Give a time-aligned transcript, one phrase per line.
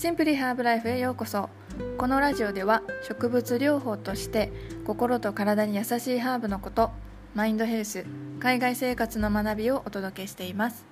[0.00, 1.50] シンプリハーブライフへようこそ。
[1.98, 4.50] このラジオでは植物療法として
[4.86, 6.90] 心と体に優しいハーブのこと
[7.34, 8.06] マインドヘルス
[8.38, 10.86] 海外生活の学びをお届けしています。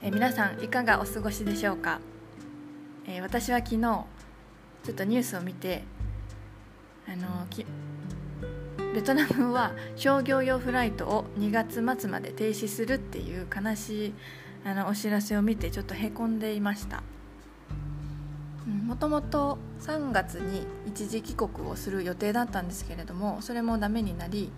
[0.00, 2.00] え皆さんいかがお過ごしでしょうか、
[3.06, 4.06] え私は昨日ちょ
[4.92, 5.84] っとニュースを見て
[7.06, 7.46] あの
[8.94, 14.14] ベトナムは商業用フライトを2月末まで停止するっていう悲しい
[14.64, 17.02] あのお知らせを見てちょっとへこんでいました。
[18.70, 24.50] もともと3月に一時帰国をする予定だったんですけれどもそれもダメになり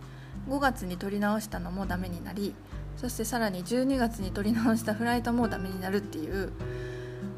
[0.49, 2.55] 5月に取り直したのもダメになり
[2.97, 6.53] そしてさらに12月に取り直したフライトもダメになるっていう、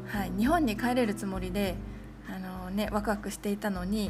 [0.07, 1.75] はい、日本に帰れるつもりで
[2.29, 4.09] あの、ね、ワクワクしていたのに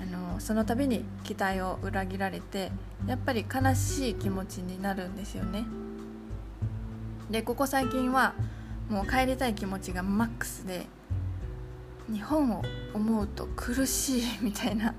[0.00, 2.72] あのその度に期待を裏切られて
[3.06, 5.64] やっぱり悲しい気持ちになるんですよね。
[7.30, 8.34] でここ最近は
[8.88, 10.86] もう帰りたい気持ちがマックスで
[12.12, 14.94] 日本を思うと苦しいみたいな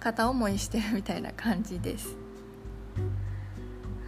[0.00, 2.16] 片思いしてるみたいな感じです。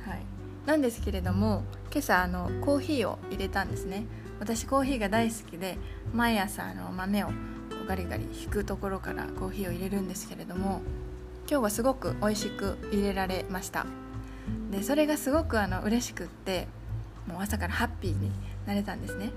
[0.07, 0.23] はい、
[0.67, 4.05] なんですけれども今朝あのコーヒーを入れたんですね。
[4.39, 5.79] 私コーヒーが大好きで
[6.13, 7.31] 毎朝あの豆を
[7.89, 10.83] ガリガリ引くところからコーヒーを入れるんですけれども
[11.49, 13.87] 今日はすごく美味しく入れられました。
[14.71, 16.69] でそれがすごくあの嬉しくって
[17.27, 18.31] もう朝からハッピーに
[18.67, 19.31] なれたんですね。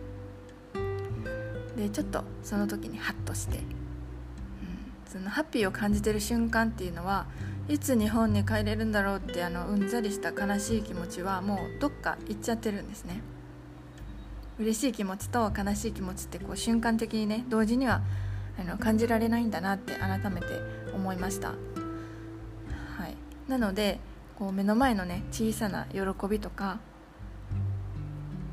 [1.79, 3.63] でちょっとその時にハッとして、うん、
[5.07, 7.25] そのハッピーを感じてる瞬間っていうのは
[7.67, 13.21] いつ日本に帰れるんだろうってあのうんざりした悲しい気持ちはもうどっか行っちゃってるんですね。
[14.59, 18.01] 嬉しい気持ちと悲しい気持ちってこう瞬間的にね同時には
[18.59, 20.47] あの感じられないんだなって改めて
[20.93, 21.55] 思いました、は
[23.07, 23.15] い、
[23.47, 24.01] なので
[24.37, 26.79] こう目の前のね小さな喜びとか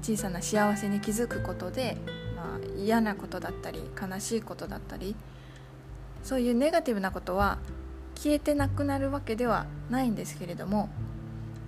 [0.00, 1.97] 小さな幸せに気づくことで、
[2.79, 5.15] 嫌なことだったり悲しいことだったり
[6.23, 7.59] そういうネガティブなことは
[8.17, 10.89] 消えてなくなるわけではないんですけれども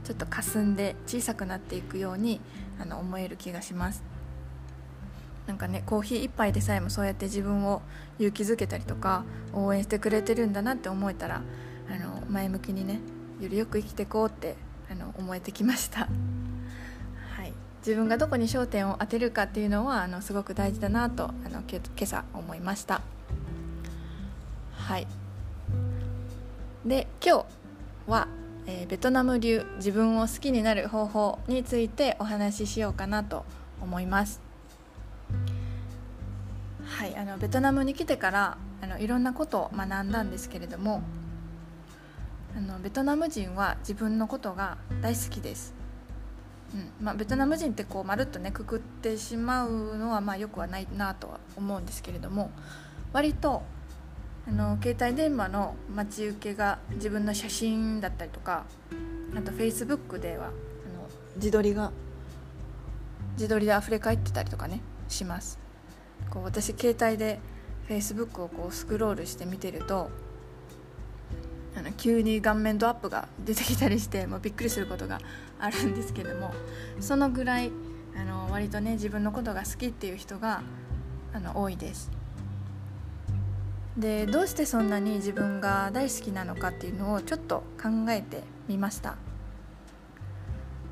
[0.04, 2.40] ちょっと霞んで小さくなっていくように
[2.80, 4.02] あの思える気がします
[5.46, 7.82] なんかねコーヒー1杯でさえもそうやって自分を
[8.18, 11.42] 勇気づけたりとか応援してくれてるんだなって思えたら
[11.90, 13.00] あの前向きにね
[13.40, 14.56] よりよく生きていこうって
[14.90, 16.08] あの思えてきました。
[17.88, 23.00] 自分がどこに焦点を当てるかっていうのはあのすごく大事だなとあの今朝思いました。
[24.74, 25.06] はい。
[26.84, 27.44] で今日
[28.06, 28.28] は、
[28.66, 33.46] えー、ベトナム流自分を好きになる方法についてお話ししようかなと
[33.80, 34.42] 思います。
[36.84, 37.16] はい。
[37.16, 41.00] あのベトナムに来てからあのいろんなことを学んだんですけれども
[42.54, 45.77] あのベトナム人は自分のことが大好きです。
[46.74, 47.04] うん。
[47.04, 52.50] まあ、ベトナム人ってこうまるっとねくくってしまうのはまあよくはないなとは思うんですけれども
[53.12, 53.62] 割と
[54.46, 58.64] あの携帯電話の待ち受けが自分の写真だったりとか
[59.36, 60.54] あとフェイスブックではあの
[61.36, 61.92] 自撮りが？
[63.36, 65.58] 自撮りで溢れ返ってたりとかねします。
[66.30, 67.38] こう私携帯で
[67.86, 70.10] フェイスブックをこうスクロールして見てると
[71.76, 75.20] あの急に顔面ドアップが出てきたりしてもうびっくりすることが
[75.60, 76.52] あるんですけども
[77.00, 77.70] そのぐらい
[78.16, 80.62] あの割とね自分のことが好きっていう人が
[81.32, 82.10] あの多いです。
[83.96, 89.16] でどうしてそんなに自分が大好きなのかっていうのをちょっと考えてみました。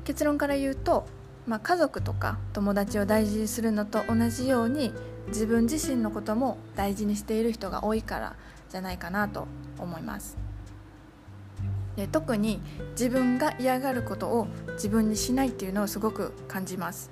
[0.03, 1.05] 結論から言うと、
[1.45, 4.93] まあ、家族とか友達を大事にするのと同じように
[5.27, 8.35] 自分自身のことも大事にしている人が多いから
[8.69, 9.47] じゃないかなと
[9.79, 10.46] 思います。
[11.97, 17.09] で特に自分が嫌がることを自分にしないっていうのをすごく感じます。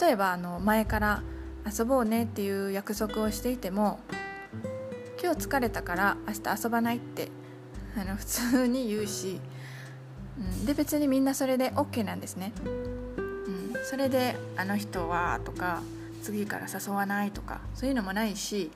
[0.00, 1.22] 例えばあの前から
[1.66, 3.98] 遊ぼうねっていう約束をしていても
[5.22, 7.28] 今日疲れたから明日遊ばないって
[7.96, 9.40] あの普通に言うし、
[10.38, 12.52] うん、で別にみんなそれで OK なんですね、
[13.16, 15.82] うん、それであの人はとか
[16.22, 18.70] 次から誘わないとかそういうのもないし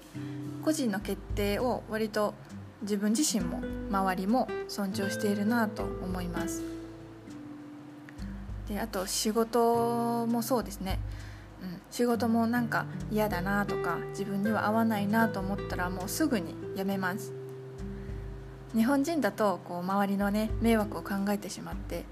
[0.65, 2.35] 個人の決定を割と
[2.83, 3.61] 自分自身も
[3.91, 6.63] 周りも尊重しているなと思います。
[8.69, 11.01] であと仕事もそうですね、
[11.61, 17.33] うん、仕事もなんか嫌だなとか自分には合わないなと思ったらもうすぐに辞めます。
[18.75, 22.05] 日本人だとこう周りのね迷惑を考えてしまって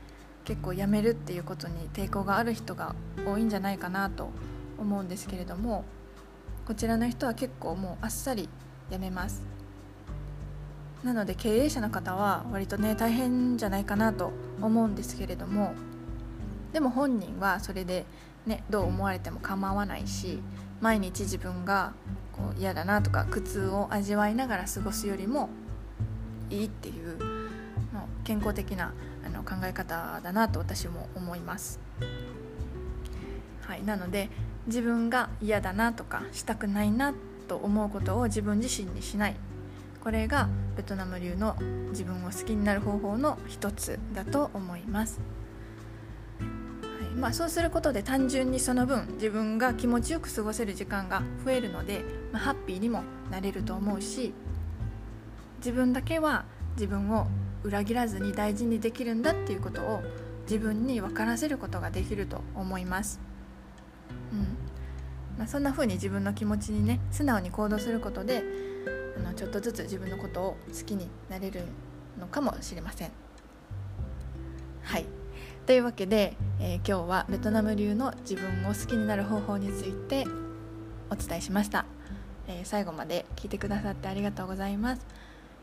[0.45, 4.31] 結構辞めるっていうことに抵抗がある人が多いんじゃないかなと
[4.77, 5.85] 思うんですけれども
[6.67, 8.49] こちらの人は結構もうあっさり
[8.91, 9.58] 辞めます。
[11.05, 15.75] なので経営者の方は割とね大変じゃないかなと思うんですけれども
[16.73, 18.05] でも本人はそれで
[18.49, 20.41] ね、どう思われても構わないし
[20.81, 21.93] 毎日自分が
[22.33, 25.51] こう嫌だなとか苦痛を味わいながら過ごすよりも
[26.49, 27.19] いいっていう
[27.93, 31.79] の健康的なあの考え方だなと私も思います。
[33.61, 34.31] はい、なので
[34.67, 37.13] 自分が嫌だなとかしたくないな
[37.49, 39.37] と思うことを自分自身にしない
[40.03, 41.57] これがベトナム流の
[41.91, 45.21] 自分を好きになる方法の一つだと思います。
[46.41, 54.33] はいまあ、そうすることで単純にその分自分が気持ちよく過ごせる時間が増えるので、まあ、ハッピーにもなれると思うし
[55.59, 57.27] 自分だけは自分を
[57.65, 60.03] 裏切らずに大事にできるんだっていうことを
[60.43, 63.21] 自分に分からせることができると思います。
[64.33, 64.57] うん
[65.37, 68.43] まあ、そんな風に自分の気持ちにね素直に行動することで
[69.19, 71.63] あのちょっとずつ自分のことを好きになれる
[72.19, 73.11] のかもしれません。
[74.83, 75.07] はい。
[75.67, 80.25] というわけで、えー、今日はベトナム流の自分を好きになる方法について
[81.11, 81.85] お伝えしました、
[82.47, 85.07] えー、最後まで聞いてくださってありがとうございます、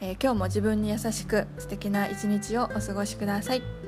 [0.02, 3.84] えー、今日も自分に優しく素敵な一日をお過ごしください。